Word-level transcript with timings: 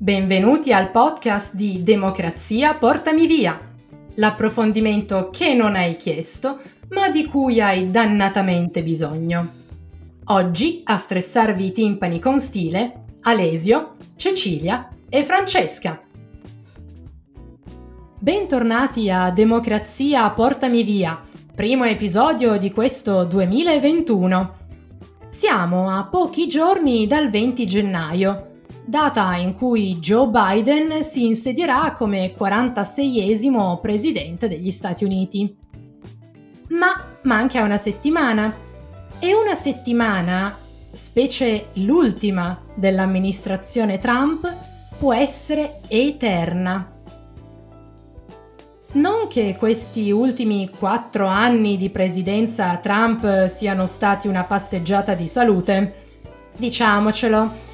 Benvenuti 0.00 0.72
al 0.72 0.92
podcast 0.92 1.56
di 1.56 1.82
Democrazia 1.82 2.74
Portami 2.74 3.26
Via, 3.26 3.58
l'approfondimento 4.14 5.28
che 5.30 5.54
non 5.54 5.74
hai 5.74 5.96
chiesto, 5.96 6.60
ma 6.90 7.10
di 7.10 7.24
cui 7.24 7.60
hai 7.60 7.90
dannatamente 7.90 8.84
bisogno. 8.84 9.48
Oggi 10.26 10.82
a 10.84 10.96
stressarvi 10.96 11.66
i 11.66 11.72
timpani 11.72 12.20
con 12.20 12.38
stile 12.38 13.00
Alesio, 13.22 13.90
Cecilia 14.14 14.88
e 15.08 15.24
Francesca. 15.24 16.00
Bentornati 18.20 19.10
a 19.10 19.32
Democrazia 19.32 20.30
Portami 20.30 20.84
Via, 20.84 21.20
primo 21.52 21.82
episodio 21.82 22.56
di 22.56 22.70
questo 22.70 23.24
2021. 23.24 24.56
Siamo 25.26 25.90
a 25.90 26.04
pochi 26.04 26.46
giorni 26.46 27.08
dal 27.08 27.30
20 27.30 27.66
gennaio 27.66 28.47
data 28.88 29.36
in 29.36 29.54
cui 29.54 29.98
Joe 29.98 30.28
Biden 30.28 31.04
si 31.04 31.26
insedierà 31.26 31.92
come 31.92 32.34
46esimo 32.34 33.80
presidente 33.80 34.48
degli 34.48 34.70
Stati 34.70 35.04
Uniti. 35.04 35.54
Ma 36.68 37.04
manca 37.24 37.62
una 37.62 37.76
settimana 37.76 38.56
e 39.18 39.34
una 39.34 39.54
settimana, 39.54 40.56
specie 40.90 41.68
l'ultima 41.74 42.58
dell'amministrazione 42.74 43.98
Trump, 43.98 44.56
può 44.98 45.12
essere 45.12 45.80
eterna. 45.88 46.90
Non 48.90 49.26
che 49.28 49.54
questi 49.58 50.10
ultimi 50.10 50.70
quattro 50.70 51.26
anni 51.26 51.76
di 51.76 51.90
presidenza 51.90 52.74
Trump 52.78 53.48
siano 53.48 53.84
stati 53.84 54.28
una 54.28 54.44
passeggiata 54.44 55.12
di 55.12 55.28
salute, 55.28 56.06
diciamocelo, 56.56 57.66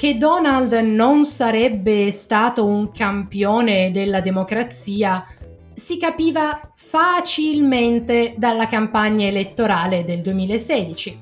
che 0.00 0.16
Donald 0.16 0.72
non 0.72 1.26
sarebbe 1.26 2.10
stato 2.10 2.64
un 2.64 2.90
campione 2.90 3.90
della 3.90 4.22
democrazia 4.22 5.26
si 5.74 5.98
capiva 5.98 6.72
facilmente 6.74 8.32
dalla 8.38 8.66
campagna 8.66 9.26
elettorale 9.26 10.02
del 10.02 10.22
2016. 10.22 11.18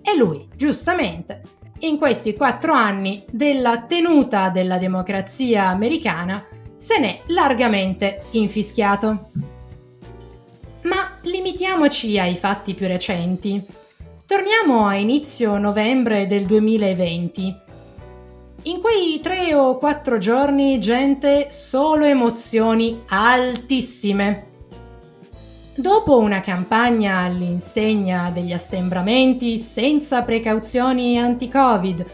E 0.00 0.16
lui, 0.16 0.48
giustamente, 0.56 1.42
in 1.80 1.98
questi 1.98 2.34
quattro 2.34 2.72
anni 2.72 3.24
della 3.30 3.82
tenuta 3.82 4.48
della 4.48 4.78
democrazia 4.78 5.66
americana, 5.66 6.42
se 6.78 6.98
n'è 6.98 7.20
largamente 7.26 8.22
infischiato. 8.30 9.28
Ma 10.84 11.18
limitiamoci 11.24 12.18
ai 12.18 12.36
fatti 12.36 12.72
più 12.72 12.86
recenti. 12.86 13.62
Torniamo 14.24 14.86
a 14.86 14.94
inizio 14.94 15.58
novembre 15.58 16.26
del 16.26 16.46
2020 16.46 17.66
in 18.62 18.80
quei 18.80 19.20
tre 19.22 19.54
o 19.54 19.78
quattro 19.78 20.18
giorni, 20.18 20.80
gente, 20.80 21.46
solo 21.50 22.04
emozioni 22.04 23.02
altissime. 23.08 24.46
Dopo 25.74 26.18
una 26.18 26.40
campagna 26.40 27.18
all'insegna 27.18 28.30
degli 28.30 28.52
assembramenti 28.52 29.58
senza 29.58 30.22
precauzioni 30.22 31.18
anti-Covid, 31.18 32.04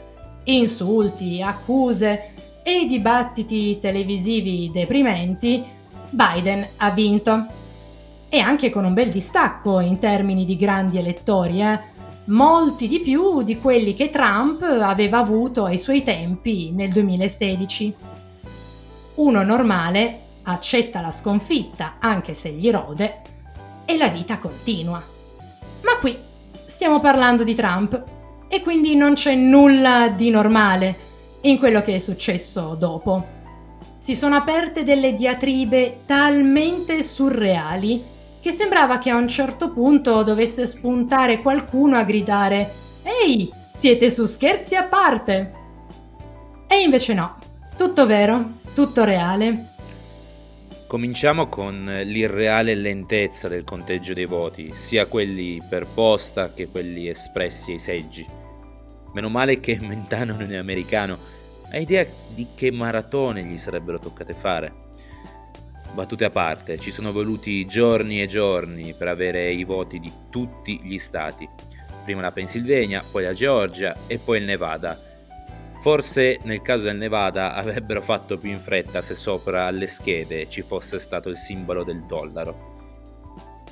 insulti, 0.44 1.40
accuse 1.40 2.32
e 2.62 2.86
dibattiti 2.86 3.78
televisivi 3.80 4.70
deprimenti, 4.70 5.64
Biden 6.10 6.66
ha 6.76 6.90
vinto. 6.90 7.46
E 8.28 8.38
anche 8.38 8.68
con 8.68 8.84
un 8.84 8.92
bel 8.92 9.10
distacco 9.10 9.80
in 9.80 9.98
termini 9.98 10.44
di 10.44 10.56
grandi 10.56 10.98
elettori, 10.98 11.62
eh? 11.62 11.93
Molti 12.26 12.88
di 12.88 13.00
più 13.00 13.42
di 13.42 13.58
quelli 13.58 13.94
che 13.94 14.10
Trump 14.10 14.62
aveva 14.62 15.18
avuto 15.18 15.64
ai 15.64 15.78
suoi 15.78 16.02
tempi 16.02 16.70
nel 16.72 16.90
2016. 16.90 17.94
Uno 19.16 19.42
normale 19.42 20.20
accetta 20.44 21.00
la 21.00 21.12
sconfitta 21.12 21.96
anche 21.98 22.34
se 22.34 22.50
gli 22.50 22.70
rode 22.70 23.22
e 23.84 23.96
la 23.96 24.08
vita 24.08 24.38
continua. 24.38 25.02
Ma 25.82 25.98
qui 26.00 26.16
stiamo 26.64 27.00
parlando 27.00 27.44
di 27.44 27.54
Trump 27.54 28.02
e 28.48 28.62
quindi 28.62 28.94
non 28.94 29.14
c'è 29.14 29.34
nulla 29.34 30.08
di 30.08 30.30
normale 30.30 30.96
in 31.42 31.58
quello 31.58 31.82
che 31.82 31.96
è 31.96 31.98
successo 31.98 32.74
dopo. 32.74 33.32
Si 33.98 34.14
sono 34.14 34.36
aperte 34.36 34.82
delle 34.84 35.14
diatribe 35.14 36.00
talmente 36.06 37.02
surreali 37.02 38.12
che 38.44 38.52
sembrava 38.52 38.98
che 38.98 39.08
a 39.08 39.16
un 39.16 39.26
certo 39.26 39.72
punto 39.72 40.22
dovesse 40.22 40.66
spuntare 40.66 41.40
qualcuno 41.40 41.96
a 41.96 42.04
gridare 42.04 42.74
Ehi, 43.02 43.50
siete 43.72 44.10
su 44.10 44.26
scherzi 44.26 44.76
a 44.76 44.84
parte! 44.84 45.52
E 46.66 46.82
invece 46.82 47.14
no, 47.14 47.36
tutto 47.74 48.04
vero, 48.04 48.58
tutto 48.74 49.02
reale. 49.02 49.70
Cominciamo 50.86 51.48
con 51.48 51.90
l'irreale 52.04 52.74
lentezza 52.74 53.48
del 53.48 53.64
conteggio 53.64 54.12
dei 54.12 54.26
voti, 54.26 54.72
sia 54.74 55.06
quelli 55.06 55.62
per 55.66 55.86
posta 55.86 56.52
che 56.52 56.68
quelli 56.68 57.08
espressi 57.08 57.70
ai 57.70 57.78
seggi. 57.78 58.26
Meno 59.14 59.30
male 59.30 59.58
che 59.58 59.78
Mentano 59.80 60.36
non 60.36 60.52
è 60.52 60.56
americano, 60.56 61.16
ha 61.70 61.78
idea 61.78 62.04
di 62.34 62.48
che 62.54 62.70
maratone 62.70 63.42
gli 63.42 63.56
sarebbero 63.56 63.98
toccate 63.98 64.34
fare 64.34 64.82
battute 65.94 66.24
a 66.24 66.30
parte, 66.30 66.78
ci 66.78 66.90
sono 66.90 67.12
voluti 67.12 67.64
giorni 67.66 68.20
e 68.20 68.26
giorni 68.26 68.94
per 68.94 69.08
avere 69.08 69.50
i 69.50 69.64
voti 69.64 70.00
di 70.00 70.12
tutti 70.28 70.80
gli 70.82 70.98
stati. 70.98 71.48
Prima 72.04 72.20
la 72.20 72.32
Pennsylvania, 72.32 73.02
poi 73.08 73.22
la 73.22 73.32
Georgia 73.32 73.96
e 74.06 74.18
poi 74.18 74.38
il 74.38 74.44
Nevada. 74.44 75.00
Forse 75.80 76.40
nel 76.42 76.62
caso 76.62 76.84
del 76.84 76.96
Nevada 76.96 77.54
avrebbero 77.56 78.02
fatto 78.02 78.36
più 78.36 78.50
in 78.50 78.58
fretta 78.58 79.00
se 79.00 79.14
sopra 79.14 79.66
alle 79.66 79.86
schede 79.86 80.48
ci 80.48 80.62
fosse 80.62 80.98
stato 80.98 81.28
il 81.28 81.36
simbolo 81.36 81.84
del 81.84 82.04
dollaro. 82.04 82.72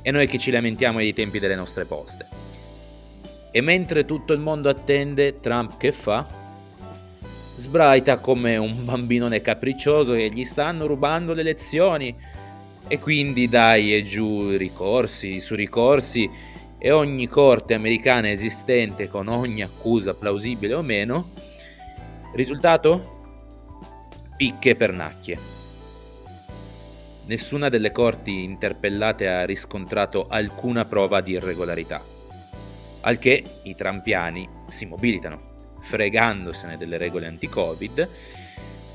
E 0.00 0.10
noi 0.10 0.26
che 0.26 0.38
ci 0.38 0.50
lamentiamo 0.50 0.98
dei 0.98 1.12
tempi 1.12 1.38
delle 1.38 1.54
nostre 1.54 1.84
poste. 1.84 2.26
E 3.50 3.60
mentre 3.60 4.04
tutto 4.04 4.32
il 4.32 4.40
mondo 4.40 4.68
attende, 4.68 5.40
Trump 5.40 5.76
che 5.76 5.92
fa? 5.92 6.41
Sbraita 7.62 8.18
come 8.18 8.56
un 8.56 8.84
bambinone 8.84 9.40
capriccioso 9.40 10.14
che 10.14 10.32
gli 10.32 10.42
stanno 10.42 10.86
rubando 10.86 11.32
le 11.32 11.44
lezioni 11.44 12.12
e 12.88 12.98
quindi 12.98 13.48
dai 13.48 13.94
e 13.94 14.02
giù 14.02 14.56
ricorsi 14.56 15.38
su 15.38 15.54
ricorsi 15.54 16.28
e 16.76 16.90
ogni 16.90 17.28
corte 17.28 17.74
americana 17.74 18.28
esistente 18.28 19.06
con 19.06 19.28
ogni 19.28 19.62
accusa 19.62 20.14
plausibile 20.14 20.74
o 20.74 20.82
meno. 20.82 21.30
Risultato? 22.34 23.20
Picche 24.36 24.70
e 24.70 24.74
pernacchie. 24.74 25.38
Nessuna 27.26 27.68
delle 27.68 27.92
corti 27.92 28.42
interpellate 28.42 29.28
ha 29.28 29.44
riscontrato 29.44 30.26
alcuna 30.28 30.84
prova 30.84 31.20
di 31.20 31.32
irregolarità. 31.32 32.02
Al 33.02 33.18
che 33.20 33.44
i 33.62 33.74
trampiani 33.76 34.48
si 34.66 34.84
mobilitano 34.86 35.50
fregandosene 35.82 36.78
delle 36.78 36.96
regole 36.96 37.26
anti-Covid, 37.26 38.08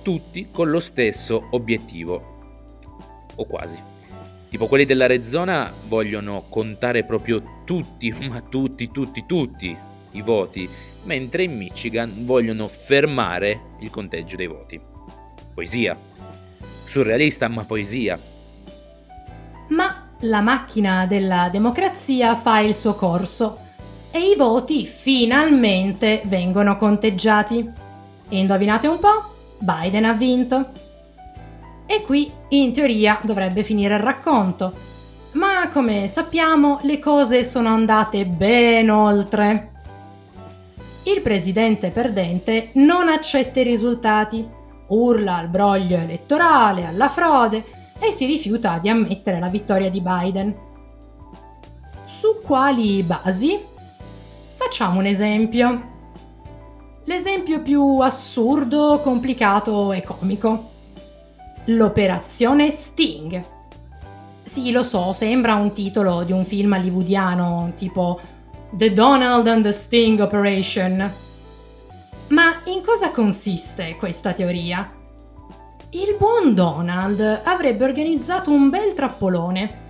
tutti 0.01 0.47
con 0.51 0.69
lo 0.69 0.79
stesso 0.79 1.47
obiettivo, 1.51 2.35
o 3.35 3.45
quasi. 3.45 3.77
Tipo 4.49 4.67
quelli 4.67 4.85
dell'Arizona 4.85 5.71
vogliono 5.87 6.45
contare 6.49 7.03
proprio 7.03 7.61
tutti, 7.65 8.11
ma 8.27 8.41
tutti, 8.41 8.89
tutti, 8.89 9.25
tutti 9.27 9.77
i 10.11 10.21
voti, 10.21 10.67
mentre 11.03 11.43
in 11.43 11.57
Michigan 11.57 12.25
vogliono 12.25 12.67
fermare 12.67 13.75
il 13.81 13.89
conteggio 13.89 14.37
dei 14.37 14.47
voti. 14.47 14.79
Poesia. 15.53 15.97
Surrealista, 16.85 17.49
ma 17.49 17.65
poesia. 17.65 18.17
Ma 19.69 20.07
la 20.21 20.41
macchina 20.41 21.05
della 21.05 21.49
democrazia 21.51 22.35
fa 22.35 22.59
il 22.59 22.73
suo 22.73 22.95
corso 22.95 23.65
e 24.17 24.31
i 24.31 24.35
voti 24.35 24.87
finalmente 24.87 26.23
vengono 26.25 26.75
conteggiati. 26.75 27.71
Indovinate 28.29 28.87
un 28.87 28.97
po'? 28.97 29.35
Biden 29.59 30.05
ha 30.05 30.13
vinto. 30.13 30.71
E 31.85 32.01
qui, 32.01 32.31
in 32.49 32.73
teoria, 32.73 33.19
dovrebbe 33.21 33.61
finire 33.61 33.93
il 33.93 34.01
racconto. 34.01 34.73
Ma 35.33 35.69
come 35.71 36.07
sappiamo, 36.07 36.79
le 36.81 36.97
cose 36.97 37.43
sono 37.43 37.69
andate 37.69 38.25
ben 38.25 38.89
oltre. 38.89 39.71
Il 41.03 41.21
presidente 41.21 41.91
perdente 41.91 42.71
non 42.73 43.09
accetta 43.09 43.59
i 43.59 43.63
risultati 43.63 44.45
urla 44.87 45.35
al 45.35 45.47
broglio 45.47 45.97
elettorale, 45.97 46.85
alla 46.85 47.09
frode 47.09 47.63
e 47.99 48.11
si 48.11 48.25
rifiuta 48.25 48.79
di 48.79 48.89
ammettere 48.89 49.39
la 49.39 49.49
vittoria 49.49 49.91
di 49.91 50.01
Biden. 50.01 50.55
Su 52.05 52.41
quali 52.43 53.03
basi? 53.03 53.75
Facciamo 54.57 54.97
un 54.97 55.05
esempio. 55.05 55.95
L'esempio 57.05 57.61
più 57.61 57.99
assurdo, 57.99 58.99
complicato 59.03 59.93
e 59.93 60.01
comico. 60.01 60.71
L'operazione 61.65 62.71
Sting. 62.71 63.43
Sì, 64.41 64.71
lo 64.71 64.83
so, 64.83 65.13
sembra 65.13 65.53
un 65.53 65.73
titolo 65.73 66.23
di 66.23 66.31
un 66.31 66.43
film 66.43 66.73
hollywoodiano, 66.73 67.73
tipo 67.75 68.19
The 68.71 68.93
Donald 68.93 69.47
and 69.47 69.63
the 69.63 69.71
Sting 69.71 70.19
Operation. 70.19 71.13
Ma 72.29 72.61
in 72.65 72.83
cosa 72.83 73.11
consiste 73.11 73.95
questa 73.95 74.33
teoria? 74.33 74.91
Il 75.91 76.15
buon 76.17 76.55
Donald 76.55 77.41
avrebbe 77.43 77.85
organizzato 77.85 78.51
un 78.51 78.69
bel 78.69 78.93
trappolone, 78.93 79.85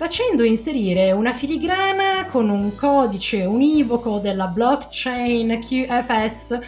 facendo 0.00 0.44
inserire 0.44 1.12
una 1.12 1.34
filigrana 1.34 2.24
con 2.24 2.48
un 2.48 2.74
codice 2.74 3.44
univoco 3.44 4.18
della 4.18 4.46
blockchain 4.46 5.60
QFS, 5.60 6.58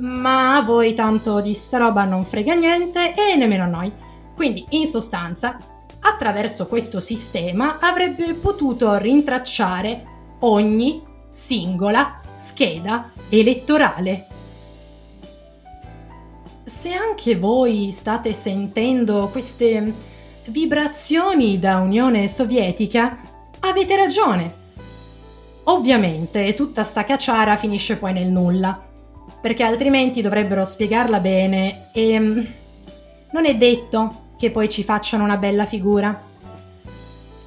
ma 0.00 0.56
a 0.56 0.62
voi 0.62 0.92
tanto 0.92 1.40
di 1.40 1.54
sta 1.54 1.78
roba 1.78 2.04
non 2.04 2.22
frega 2.22 2.52
niente 2.52 3.14
e 3.14 3.34
nemmeno 3.34 3.62
a 3.62 3.68
noi. 3.68 3.90
Quindi, 4.36 4.66
in 4.70 4.86
sostanza, 4.86 5.56
attraverso 6.00 6.66
questo 6.66 7.00
sistema 7.00 7.78
avrebbe 7.80 8.34
potuto 8.34 8.94
rintracciare 8.98 10.04
ogni 10.40 11.02
singola 11.26 12.20
scheda 12.34 13.10
elettorale. 13.30 14.26
Se 16.62 16.92
anche 16.92 17.36
voi 17.36 17.90
state 17.90 18.34
sentendo 18.34 19.30
queste 19.32 20.12
vibrazioni 20.46 21.58
da 21.58 21.78
Unione 21.78 22.28
Sovietica, 22.28 23.18
avete 23.60 23.96
ragione. 23.96 24.62
Ovviamente 25.64 26.52
tutta 26.54 26.84
sta 26.84 27.04
cacciara 27.04 27.56
finisce 27.56 27.96
poi 27.96 28.12
nel 28.12 28.30
nulla, 28.30 28.82
perché 29.40 29.62
altrimenti 29.62 30.20
dovrebbero 30.20 30.64
spiegarla 30.64 31.20
bene 31.20 31.90
e 31.92 32.18
mm, 32.18 32.40
non 33.32 33.46
è 33.46 33.56
detto 33.56 34.22
che 34.36 34.50
poi 34.50 34.68
ci 34.68 34.82
facciano 34.82 35.24
una 35.24 35.38
bella 35.38 35.64
figura. 35.64 36.22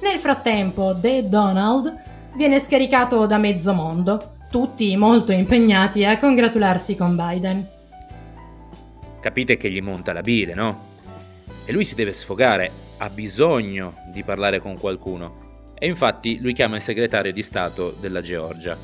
Nel 0.00 0.18
frattempo, 0.18 0.96
The 0.98 1.28
Donald 1.28 1.94
viene 2.34 2.58
scaricato 2.58 3.26
da 3.26 3.38
mezzo 3.38 3.72
mondo, 3.72 4.32
tutti 4.50 4.96
molto 4.96 5.32
impegnati 5.32 6.04
a 6.04 6.18
congratularsi 6.18 6.96
con 6.96 7.14
Biden. 7.14 7.68
Capite 9.20 9.56
che 9.56 9.70
gli 9.70 9.80
monta 9.80 10.12
la 10.12 10.22
bile, 10.22 10.54
no? 10.54 10.86
E 11.64 11.72
lui 11.72 11.84
si 11.84 11.94
deve 11.94 12.12
sfogare, 12.12 12.86
ha 12.98 13.10
bisogno 13.10 14.04
di 14.12 14.22
parlare 14.22 14.60
con 14.60 14.78
qualcuno. 14.78 15.46
E 15.78 15.86
infatti 15.86 16.40
lui 16.40 16.52
chiama 16.52 16.76
il 16.76 16.82
segretario 16.82 17.32
di 17.32 17.42
Stato 17.42 17.90
della 17.90 18.20
Georgia 18.20 18.76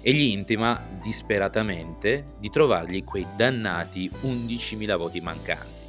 e 0.00 0.12
gli 0.12 0.30
intima 0.32 0.84
disperatamente 1.00 2.24
di 2.38 2.50
trovargli 2.50 3.04
quei 3.04 3.26
dannati 3.36 4.10
11.000 4.22 4.96
voti 4.96 5.20
mancanti. 5.20 5.82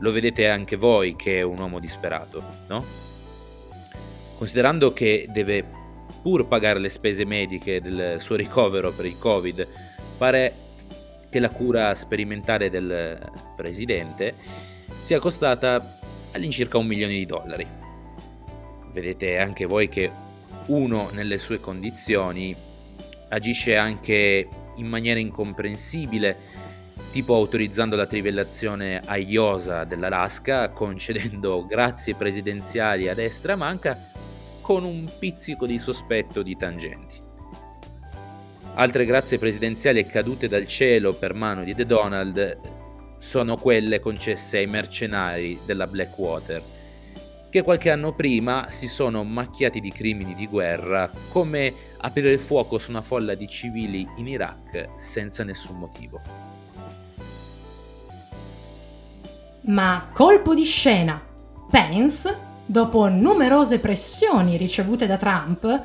Lo 0.00 0.12
vedete 0.12 0.48
anche 0.48 0.76
voi 0.76 1.16
che 1.16 1.38
è 1.38 1.42
un 1.42 1.58
uomo 1.58 1.78
disperato, 1.78 2.42
no? 2.66 2.84
Considerando 4.36 4.92
che 4.92 5.26
deve 5.30 5.64
pur 6.22 6.46
pagare 6.46 6.78
le 6.78 6.88
spese 6.88 7.24
mediche 7.24 7.80
del 7.80 8.20
suo 8.20 8.36
ricovero 8.36 8.92
per 8.92 9.06
il 9.06 9.18
Covid, 9.18 9.66
pare 10.16 10.54
che 11.30 11.40
la 11.40 11.50
cura 11.50 11.94
sperimentale 11.94 12.70
del 12.70 13.18
presidente 13.56 14.34
sia 15.00 15.18
costata 15.18 15.98
all'incirca 16.32 16.78
un 16.78 16.86
milione 16.86 17.14
di 17.14 17.26
dollari. 17.26 17.66
Vedete 18.92 19.38
anche 19.38 19.66
voi 19.66 19.88
che 19.88 20.10
uno 20.66 21.10
nelle 21.12 21.38
sue 21.38 21.60
condizioni 21.60 22.54
agisce 23.28 23.76
anche 23.76 24.48
in 24.76 24.86
maniera 24.86 25.20
incomprensibile, 25.20 26.36
tipo 27.10 27.34
autorizzando 27.34 27.96
la 27.96 28.06
trivellazione 28.06 29.00
a 29.04 29.16
Iosa 29.16 29.84
dell'Alaska, 29.84 30.70
concedendo 30.70 31.64
grazie 31.68 32.14
presidenziali 32.14 33.08
a 33.08 33.14
destra 33.14 33.56
manca 33.56 34.10
con 34.60 34.84
un 34.84 35.10
pizzico 35.18 35.66
di 35.66 35.78
sospetto 35.78 36.42
di 36.42 36.56
tangenti. 36.56 37.26
Altre 38.74 39.04
grazie 39.04 39.38
presidenziali 39.38 40.06
cadute 40.06 40.46
dal 40.46 40.66
cielo 40.66 41.12
per 41.12 41.34
mano 41.34 41.64
di 41.64 41.74
The 41.74 41.86
Donald 41.86 42.60
sono 43.18 43.56
quelle 43.56 44.00
concesse 44.00 44.58
ai 44.58 44.66
mercenari 44.66 45.58
della 45.64 45.86
Blackwater, 45.86 46.62
che 47.50 47.62
qualche 47.62 47.90
anno 47.90 48.14
prima 48.14 48.66
si 48.70 48.86
sono 48.86 49.24
macchiati 49.24 49.80
di 49.80 49.90
crimini 49.90 50.34
di 50.34 50.46
guerra 50.46 51.10
come 51.30 51.72
aprire 51.98 52.30
il 52.30 52.40
fuoco 52.40 52.78
su 52.78 52.90
una 52.90 53.02
folla 53.02 53.34
di 53.34 53.48
civili 53.48 54.06
in 54.16 54.28
Iraq 54.28 54.90
senza 54.96 55.44
nessun 55.44 55.78
motivo. 55.78 56.20
Ma 59.62 60.08
colpo 60.12 60.54
di 60.54 60.64
scena. 60.64 61.20
Pence 61.70 62.46
dopo 62.64 63.08
numerose 63.08 63.78
pressioni 63.78 64.56
ricevute 64.56 65.06
da 65.06 65.16
Trump, 65.16 65.84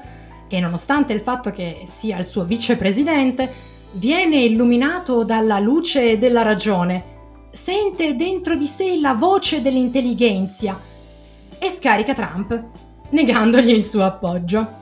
e 0.50 0.59
nonostante 0.59 1.13
il 1.13 1.21
fatto 1.21 1.50
che 1.51 1.81
sia 1.86 2.18
il 2.18 2.25
suo 2.25 2.44
vicepresidente, 2.44 3.71
viene 3.94 4.38
illuminato 4.38 5.24
dalla 5.24 5.59
luce 5.59 6.18
della 6.18 6.41
ragione, 6.41 7.12
sente 7.53 8.15
dentro 8.15 8.55
di 8.55 8.65
sé 8.65 9.00
la 9.00 9.13
voce 9.13 9.61
dell'intelligenza 9.61 10.81
e 11.59 11.69
scarica 11.69 12.15
Trump, 12.15 12.63
negandogli 13.09 13.69
il 13.69 13.85
suo 13.85 14.03
appoggio. 14.03 14.81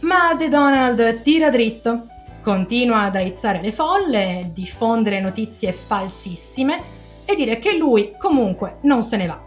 Ma 0.00 0.36
The 0.36 0.48
Donald 0.48 1.22
tira 1.22 1.48
dritto, 1.48 2.08
continua 2.42 3.04
ad 3.04 3.16
aizzare 3.16 3.62
le 3.62 3.72
folle, 3.72 4.50
diffondere 4.52 5.22
notizie 5.22 5.72
falsissime 5.72 6.82
e 7.24 7.34
dire 7.34 7.58
che 7.58 7.78
lui 7.78 8.12
comunque 8.18 8.76
non 8.82 9.02
se 9.02 9.16
ne 9.16 9.26
va. 9.26 9.40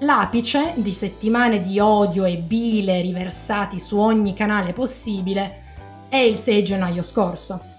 L'apice 0.00 0.74
di 0.76 0.92
settimane 0.92 1.62
di 1.62 1.80
odio 1.80 2.26
e 2.26 2.36
bile 2.36 3.00
riversati 3.00 3.80
su 3.80 3.98
ogni 3.98 4.34
canale 4.34 4.74
possibile 4.74 5.62
è 6.10 6.18
il 6.18 6.36
6 6.36 6.64
gennaio 6.64 7.02
scorso, 7.02 7.69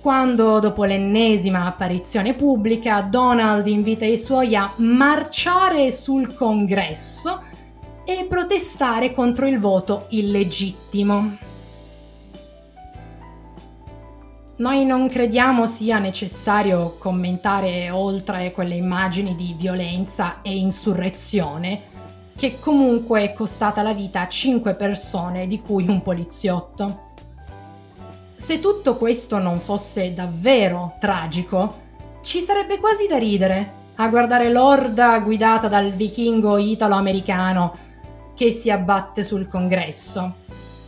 quando 0.00 0.60
dopo 0.60 0.84
l'ennesima 0.84 1.66
apparizione 1.66 2.34
pubblica 2.34 3.02
Donald 3.02 3.66
invita 3.66 4.06
i 4.06 4.16
suoi 4.16 4.56
a 4.56 4.72
marciare 4.76 5.92
sul 5.92 6.34
congresso 6.34 7.42
e 8.04 8.24
protestare 8.26 9.12
contro 9.12 9.46
il 9.46 9.58
voto 9.58 10.06
illegittimo. 10.08 11.36
Noi 14.56 14.84
non 14.84 15.08
crediamo 15.08 15.66
sia 15.66 15.98
necessario 15.98 16.96
commentare 16.98 17.90
oltre 17.90 18.52
quelle 18.52 18.74
immagini 18.74 19.34
di 19.34 19.54
violenza 19.56 20.42
e 20.42 20.56
insurrezione, 20.56 21.82
che 22.36 22.58
comunque 22.58 23.22
è 23.22 23.32
costata 23.32 23.82
la 23.82 23.94
vita 23.94 24.22
a 24.22 24.28
5 24.28 24.74
persone, 24.74 25.46
di 25.46 25.60
cui 25.60 25.86
un 25.88 26.02
poliziotto. 26.02 27.09
Se 28.40 28.58
tutto 28.58 28.96
questo 28.96 29.38
non 29.38 29.60
fosse 29.60 30.14
davvero 30.14 30.96
tragico, 30.98 31.82
ci 32.22 32.40
sarebbe 32.40 32.78
quasi 32.78 33.06
da 33.06 33.18
ridere 33.18 33.72
a 33.96 34.08
guardare 34.08 34.48
l'orda 34.48 35.20
guidata 35.20 35.68
dal 35.68 35.92
vichingo 35.92 36.56
italo-americano 36.56 37.76
che 38.34 38.50
si 38.50 38.70
abbatte 38.70 39.24
sul 39.24 39.46
congresso 39.46 40.36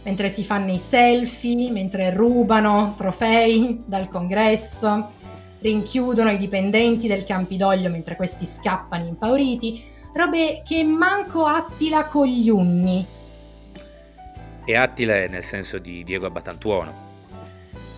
mentre 0.02 0.30
si 0.30 0.42
fanno 0.44 0.72
i 0.72 0.78
selfie, 0.78 1.70
mentre 1.70 2.08
rubano 2.08 2.94
trofei 2.96 3.82
dal 3.84 4.08
congresso, 4.08 5.10
rinchiudono 5.58 6.30
i 6.30 6.38
dipendenti 6.38 7.06
del 7.06 7.22
Campidoglio 7.22 7.90
mentre 7.90 8.16
questi 8.16 8.46
scappano 8.46 9.04
impauriti, 9.04 9.84
robe 10.14 10.62
che 10.64 10.82
manco 10.84 11.44
Attila 11.44 12.06
con 12.06 12.26
gli 12.26 12.48
unni. 12.48 13.06
E 14.64 14.74
Attila 14.74 15.16
è 15.16 15.28
nel 15.28 15.44
senso 15.44 15.76
di 15.76 16.02
Diego 16.02 16.24
Abbatantuono. 16.24 17.11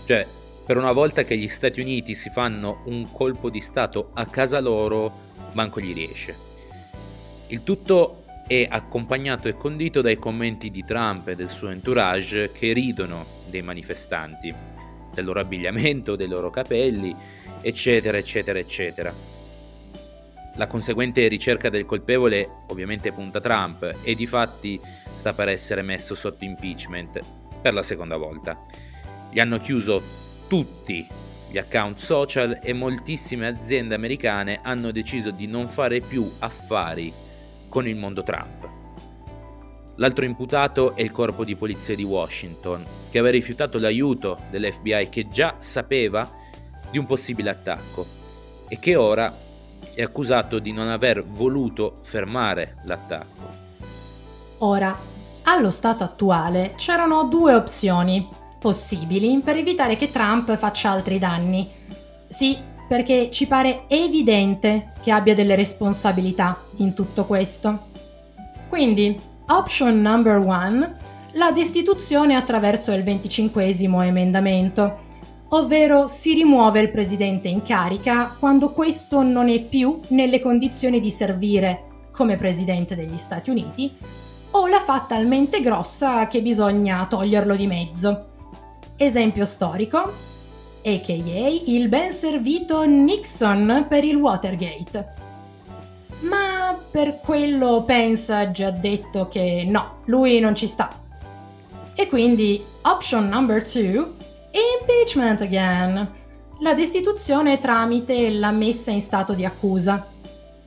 Cioè, 0.05 0.27
per 0.67 0.77
una 0.77 0.93
volta 0.93 1.25
che 1.25 1.37
gli 1.37 1.49
Stati 1.49 1.81
Uniti 1.81 2.15
si 2.15 2.31
fanno 2.31 2.83
un 2.87 3.11
colpo 3.11 3.51
di 3.51 3.61
Stato 3.61 4.11
a 4.15 4.27
casa 4.27 4.61
loro, 4.61 5.13
manco 5.53 5.81
gli 5.81 5.95
riesce. 5.95 6.37
Il 7.49 7.63
tutto 7.63 8.25
è 8.47 8.67
accompagnato 8.69 9.49
e 9.49 9.55
condito 9.55 10.03
dai 10.03 10.17
commenti 10.17 10.71
di 10.71 10.85
Trump 10.85 11.29
e 11.29 11.35
del 11.35 11.49
suo 11.49 11.71
entourage 11.71 12.53
che 12.53 12.73
ridono 12.73 13.25
dei 13.49 13.63
manifestanti, 13.63 14.55
del 15.13 15.25
loro 15.25 15.41
abbigliamento, 15.41 16.17
dei 16.17 16.29
loro 16.29 16.51
capelli, 16.51 17.15
eccetera, 17.63 18.19
eccetera, 18.19 18.59
eccetera. 18.59 19.15
La 20.57 20.67
conseguente 20.67 21.27
ricerca 21.29 21.69
del 21.69 21.87
colpevole 21.87 22.49
ovviamente 22.69 23.13
punta 23.13 23.41
Trump 23.41 23.97
e 24.03 24.15
di 24.15 24.27
fatti 24.27 24.81
sta 25.15 25.33
per 25.33 25.49
essere 25.49 25.83
messo 25.83 26.15
sotto 26.15 26.45
impeachment 26.45 27.19
per 27.61 27.73
la 27.73 27.83
seconda 27.83 28.17
volta. 28.17 28.59
Gli 29.35 29.41
hanno 29.41 29.59
chiuso 29.59 30.01
tutti 30.47 31.05
gli 31.51 31.59
account 31.59 31.99
social 31.99 32.61
e 32.63 32.73
moltissime 32.73 33.49
aziende 33.49 33.97
americane 33.97 34.61
hanno 34.63 34.93
deciso 34.93 35.33
di 35.33 35.49
non 35.49 35.69
fare 35.69 36.01
più 36.01 36.31
affari 36.39 37.13
con 37.69 37.89
il 37.89 37.97
mondo 37.97 38.23
Trump. 38.23 38.69
L'altro 39.97 40.25
imputato 40.25 40.95
è 40.95 41.03
il 41.03 41.11
corpo 41.11 41.45
di 41.45 41.57
polizia 41.57 41.97
di 41.97 42.05
Washington, 42.05 42.85
che 43.11 43.19
aveva 43.19 43.35
rifiutato 43.35 43.81
l'aiuto 43.81 44.39
dell'FBI 44.51 45.09
che 45.09 45.27
già 45.29 45.57
sapeva 45.59 46.31
di 46.89 46.99
un 46.99 47.07
possibile 47.07 47.51
attacco 47.51 48.07
e 48.69 48.79
che 48.79 48.95
ora 48.95 49.37
è 49.93 50.03
accusato 50.03 50.61
di 50.61 50.71
non 50.71 50.87
aver 50.87 51.25
voluto 51.27 51.99
fermare 52.03 52.77
l'attacco. 52.85 53.49
Ora, 54.59 54.97
allo 55.43 55.71
stato 55.73 56.05
attuale 56.05 56.75
c'erano 56.77 57.25
due 57.25 57.53
opzioni 57.55 58.43
possibili 58.65 59.43
per 59.45 59.57
evitare 59.57 59.95
che 59.95 60.11
Trump 60.11 60.57
faccia 60.57 60.89
altri 60.89 61.19
danni. 61.19 61.69
Sì, 62.27 62.57
perché 62.89 63.29
ci 63.29 63.47
pare 63.47 63.85
evidente 63.89 64.95
che 65.03 65.11
abbia 65.11 65.35
delle 65.35 65.55
responsabilità 65.55 66.63
in 66.77 66.95
tutto 66.95 67.27
questo. 67.27 67.89
Quindi, 68.71 69.21
option 69.49 70.01
number 70.01 70.39
one, 70.39 70.97
la 71.33 71.53
destituzione 71.53 72.37
attraverso 72.37 72.91
il 72.93 73.03
25 73.03 73.69
emendamento, 74.07 74.99
ovvero 75.51 76.07
si 76.07 76.33
rimuove 76.33 76.81
il 76.81 76.91
presidente 76.91 77.49
in 77.49 77.61
carica 77.61 78.35
quando 78.39 78.71
questo 78.71 79.23
non 79.23 79.51
è 79.51 79.61
più 79.61 80.01
nelle 80.09 80.41
condizioni 80.41 81.01
di 81.01 81.11
servire 81.11 82.09
come 82.13 82.39
presidente 82.39 82.97
degli 82.97 83.19
Stati 83.19 83.51
Uniti, 83.51 83.95
o 84.53 84.67
la 84.69 84.81
fa 84.81 85.05
talmente 85.07 85.61
grossa 85.61 86.27
che 86.29 86.41
bisogna 86.41 87.05
toglierlo 87.07 87.57
di 87.57 87.67
mezzo. 87.67 88.29
Esempio 88.97 89.45
storico, 89.45 89.99
a.k.a. 90.85 91.49
il 91.67 91.89
ben 91.89 92.13
servito 92.13 92.85
Nixon 92.85 93.87
per 93.89 94.05
il 94.05 94.15
Watergate. 94.15 95.15
Ma 96.21 96.79
per 96.91 97.19
quello 97.19 97.83
pensa 97.85 98.53
già 98.53 98.71
detto 98.71 99.27
che 99.29 99.65
no, 99.67 100.03
lui 100.05 100.39
non 100.39 100.55
ci 100.55 100.69
sta. 100.69 100.91
E 101.97 102.09
quindi, 102.09 102.65
option 102.83 103.29
number 103.29 103.69
two, 103.69 104.15
impeachment 104.53 105.41
again. 105.41 106.09
La 106.61 106.75
destituzione 106.75 107.59
tramite 107.59 108.31
la 108.31 108.53
messa 108.53 108.93
in 108.93 109.01
stato 109.01 109.35
di 109.35 109.45
accusa. 109.45 110.07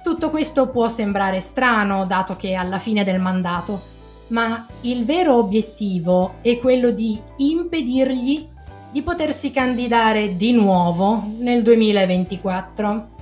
Tutto 0.03 0.29
questo 0.29 0.67
può 0.67 0.89
sembrare 0.89 1.39
strano, 1.39 2.05
dato 2.05 2.35
che 2.35 2.55
alla 2.55 2.79
fine 2.79 3.03
del 3.03 3.19
mandato, 3.19 3.95
ma 4.27 4.67
il 4.81 5.05
vero 5.05 5.35
obiettivo 5.35 6.35
è 6.41 6.57
quello 6.57 6.91
di 6.91 7.19
impedirgli 7.37 8.47
di 8.91 9.01
potersi 9.01 9.51
candidare 9.51 10.35
di 10.35 10.53
nuovo 10.53 11.23
nel 11.37 11.61
2024. 11.61 13.15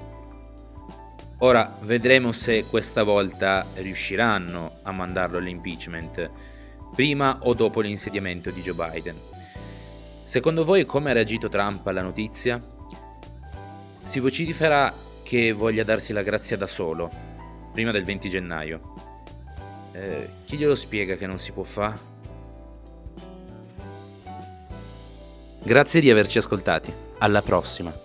Ora 1.40 1.78
vedremo 1.82 2.32
se 2.32 2.66
questa 2.70 3.04
volta 3.04 3.66
riusciranno 3.76 4.80
a 4.84 4.92
mandarlo 4.92 5.38
all'impeachment, 5.38 6.30
prima 6.96 7.40
o 7.42 7.54
dopo 7.54 7.82
l'insediamento 7.82 8.52
di 8.52 8.62
Joe 8.62 8.74
Biden. 8.74 9.16
Secondo 10.24 10.64
voi 10.64 10.86
come 10.86 11.10
ha 11.10 11.14
reagito 11.14 11.50
Trump 11.50 11.86
alla 11.88 12.02
notizia? 12.02 12.60
Si 14.04 14.20
vociferà 14.20 14.94
che 15.24 15.52
voglia 15.52 15.84
darsi 15.84 16.14
la 16.14 16.24
grazia 16.24 16.56
da 16.56 16.68
solo, 16.68 17.12
prima 17.74 17.92
del 17.92 18.06
20 18.06 18.30
gennaio. 18.30 18.94
Eh, 19.96 20.30
chi 20.44 20.58
glielo 20.58 20.75
spiega 20.75 21.16
che 21.16 21.25
non 21.25 21.40
si 21.40 21.54
può 21.54 21.64
fare? 21.64 21.98
Grazie 25.64 26.02
di 26.02 26.12
averci 26.12 26.38
ascoltati. 26.38 26.92
Alla 27.20 27.42
prossima. 27.42 28.05